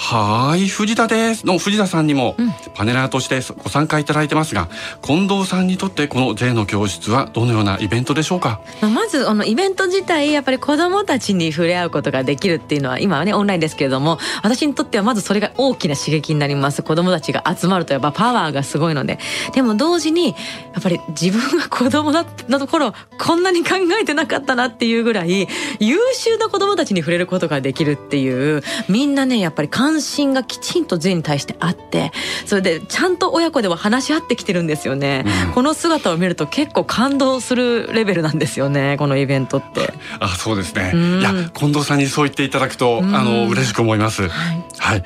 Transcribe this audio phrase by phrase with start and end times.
[0.00, 1.44] はい藤田です。
[1.44, 2.36] の藤田さんにも
[2.74, 4.68] パネラーとしてご参加いただいてますが、
[5.02, 8.60] 近藤さんにとってこの税の教室はどのようなイベントでしょうか？
[8.80, 16.84] まずあのイベント自体やっぱり子どもたちに触れ合うことができるっていうのは今はねオンラインですけれども私にとってはまずそれが大きな刺激になります。
[16.84, 19.18] 子どもたちが集まるとやっぱパワーがすごいので。
[19.52, 20.32] でも同時にや
[20.78, 25.48] っぱり自分が 子供だのところこんなに考えてなかったなっていうぐらい
[25.80, 32.12] 優秀な子どもたちに触れることができるっていうみんなねやっぱり関心がきちんと税に対してあって
[32.44, 39.94] それでちゃんと親子では話し合ってきてるんですよね、うん、この姿を見ると結構感動するレベルなんですよねこのイベントって。
[40.20, 45.04] あそうですね、うん、いや近藤さんにそう言っていただくと、うん、あの嬉しく思います、はい、はい、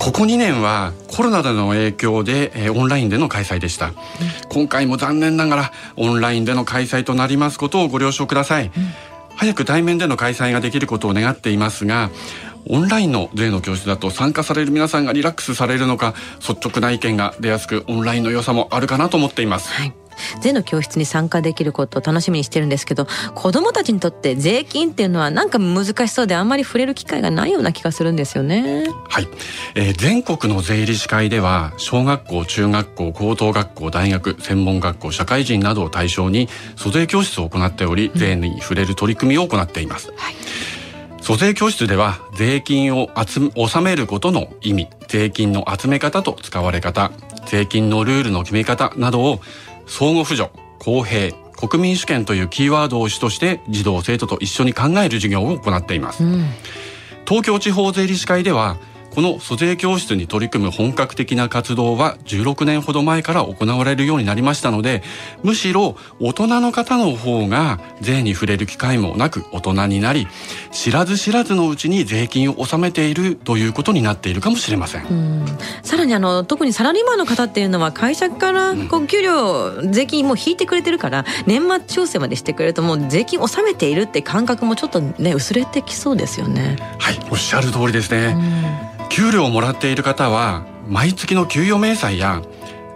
[0.00, 3.92] ここ2年はコロナでの影響で、えー、オンラインでの開催でした、
[4.48, 8.72] 今回も残念ながらオンラインでの開催となりますことをご了承ください、
[9.38, 12.10] 早く対面での開催ができることを願っていますが
[12.66, 19.72] オンラインの税の教室だと参加される皆さんがリラックスされるのか率直な意見が出やすくオンラインの良さもあるかなと思っています。
[19.72, 19.92] はい
[20.40, 28.88] 税の教室に参加できることを楽しみにしてるんですけど子どもたちにとって税金っていうのはなんか難しそうであんまり触れる機会がないような気がするんですよね。
[29.08, 29.28] はい、
[29.74, 40.12] えー、全国の税理士会では小学校中学校高等学校大学専門学校社会人などを対象に租税教室を行っており、税に触れる取り組みを行っています。
[40.16, 40.34] はい
[41.28, 47.12] 租税教室では税金を集納めることの意味、税金の集め方と使われ方、
[47.44, 49.40] 税金のルールの決め方などを
[49.86, 56.24] 相互扶助、公平、国民主権というキーワードを主として児童生徒と一緒に考える授業を行っています。
[56.24, 56.46] うん、
[57.26, 58.78] 東京地方税理士会では
[59.10, 65.02] この租税教室に取り組む本格的な活動は16年ほど前から行われるようになりましたので
[65.42, 70.28] むしろ大人の方の方が税に触れる機会もなく大人になり
[70.70, 75.46] 知らず知らずのうちに税金を納めているということになっているかもしれません。
[75.82, 86.76] さらにあの特にサラリーマンの方っていうのは会社からこう給料、うん、税金もう引いてくれてるから年末調整までしてくれるともう税金納めているって感覚もちょっとね薄れてきそうですよね。
[86.98, 88.87] はいおっしゃる通りですね。
[89.08, 92.42] 給料をもらっている方は毎月の給与明細や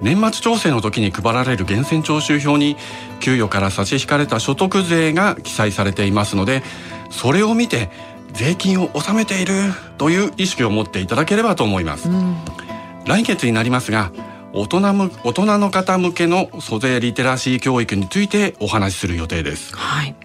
[0.00, 2.76] 年末調整の時に配られる源泉徴収票に
[3.20, 6.62] 給与から差し引かれた所得税が記載されていますので
[7.10, 7.90] それを見て
[8.32, 9.54] 税金を納めている
[9.98, 12.36] という意識を持っていただければと思います、うん、
[13.06, 14.10] 来月になりますが
[14.54, 20.16] 大人む大人の方向けの租税リテラシー教育についてお話しする予定です、はい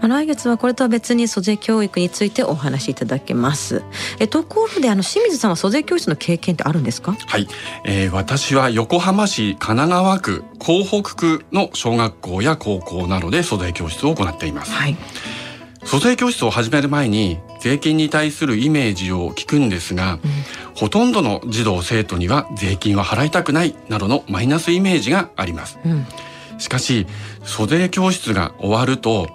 [0.00, 3.82] まあ、来月はこれとは別に租税教育についてお話しいただけます。
[4.18, 7.16] えところであの清水さんは租税教室の経験ってあるんですか？
[7.26, 7.46] はい、
[7.84, 14.96] えー、私は横浜市神奈川区港北区の小学校や高校などで租税教室を行っています、はい、
[15.84, 20.20] 租税教室を始める前に税金に対するイメージを聞くんですが、うん、
[20.74, 26.06] ほとんどの児童生徒には税金は払いたくないなどのマイナスイメージがあります、うん、
[26.58, 27.06] しかし
[27.44, 29.28] 租税教室が終わると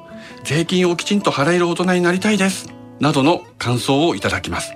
[0.46, 2.70] 税金をきちんと払える大人になりたいです。
[3.00, 4.74] などの感想をいただきます。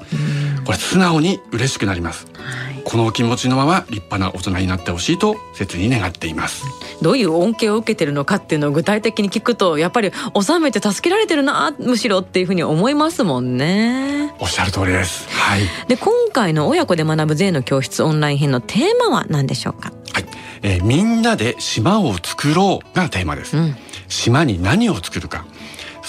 [0.65, 6.65] これ素直に嬉しくなります、はい、この気持ちのまま立派な大人になってほしいと切に願っています。
[7.01, 14.33] どういう恩恵を受けてるのかっていうのを具体的に聞くとやっぱり納めて助けられてるなむしろっていうふうに思いますもんね。
[14.39, 15.27] おっしゃる通りです。
[15.29, 15.61] はい。
[15.87, 19.91] で今回の親子で学ぶ税の教室オンライン編のテーマは何でしょうか？
[20.13, 20.25] はい、
[20.61, 23.75] えーみんなで島を作ろうがテーマです、うん。
[24.07, 25.45] 島に何を作るか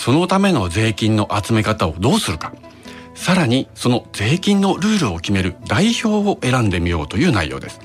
[0.03, 2.55] そのための税金の集め方をどうするか。
[3.15, 7.81] さらにその税金のルールを決める代表を選んでみようという内容です、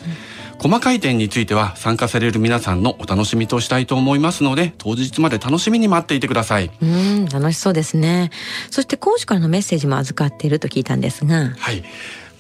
[0.60, 6.72] 細かい点については参加される皆さんのお楽しみとしたいと思いますので当日まで楽しみに待っていてください。
[6.82, 8.32] うん楽しそうですね。
[8.72, 11.54] そして講師からのメッセージも預かっていると聞いたんですが。
[11.58, 11.84] はい。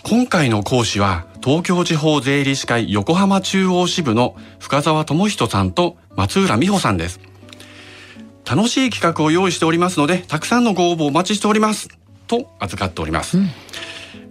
[0.04, 7.19] 今回の講師は東京地方税理士会横浜中央支部の深澤智人さんと松浦美穂さんです。
[8.45, 11.89] 楽しい企画を用意しておりますので、たくさんのご応募お待ちしております。
[12.27, 13.38] と預かっております。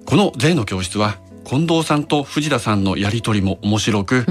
[0.07, 4.27] この税の教室は近藤さんと藤田さんのやりとりも面白く、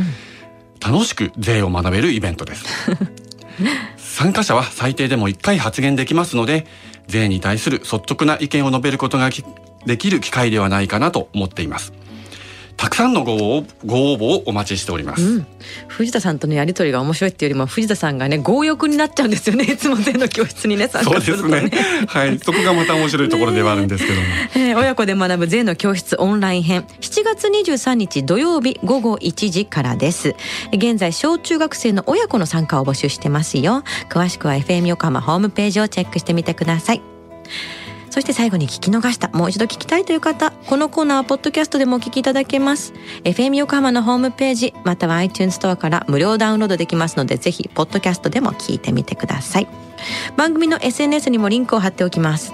[0.80, 2.66] 楽しく税を学べるイベントです。
[3.98, 6.66] 参加者は最低でも1回発言できますので、
[7.08, 9.44] 税に対する率直な意見を述べることがき
[9.86, 11.94] できる機会ではないかなと思っています。
[12.84, 15.24] たくさんのご応ご応募をお待ちしております。
[15.24, 15.46] うん、
[15.88, 22.06] 藤田さんとのやりとりが面白いっていうよりも藤田さんがね強欲になっちゃうんですよねいつも税の教室にね参加するとねですね。
[22.08, 22.40] はい。
[22.44, 24.28] そこがまた面白いところではあるんですけども。
[24.56, 30.36] えー親子で学ぶ税の教室オンライン編7月23日土曜日午後1時からです
[30.74, 37.02] 現在小中学生の親子の参加を募集してますよ詳しくは FM 横浜ホームページをチェックしてみてください
[38.14, 39.30] そして最後に聞き逃した。
[39.30, 42.94] もう一度聞きたいという方このコーナーはポッドキャストでもお聞きいただけます。
[43.24, 49.68] FM 横浜のホームページまたは iTunes ストアから無料ダウンロードできますのでぜひポッドキャストでも聞いてみてください。
[50.38, 52.54] 番組の SNS にもリンクを貼っておきます。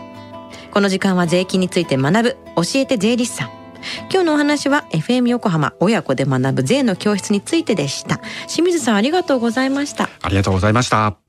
[0.72, 2.38] この時間は税金について学ぶ。
[2.56, 3.50] 教えて税理士さん。
[4.10, 8.22] 今日のお話は FM 横浜親子で学ぶ税の教室についてでした。
[8.48, 10.10] 清水さんありがとうございました。
[10.22, 11.29] ありがとうございました。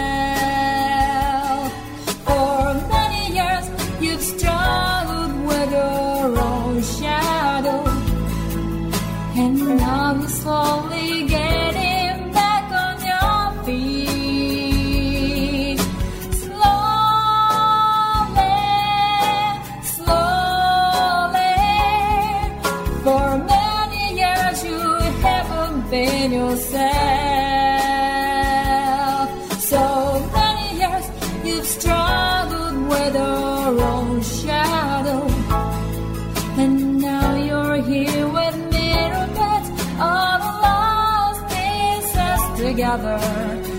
[37.85, 39.69] Here with mirror beds,
[39.99, 43.70] all the lost pieces together.